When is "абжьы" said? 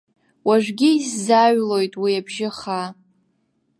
2.19-2.49